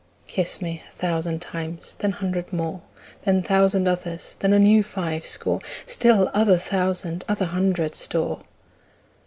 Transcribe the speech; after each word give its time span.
Kiss 0.25 0.63
me 0.63 0.81
a 0.87 0.91
thousand 0.91 1.43
times, 1.43 1.93
then 1.99 2.13
hundred 2.13 2.51
more, 2.51 2.81
Then 3.23 3.43
thousand 3.43 3.87
others, 3.87 4.35
then 4.39 4.51
a 4.51 4.57
new 4.57 4.81
five 4.81 5.27
score, 5.27 5.59
Still 5.85 6.31
other 6.33 6.57
thousand 6.57 7.23
other 7.29 7.45
hundred 7.45 7.93
store. 7.93 8.41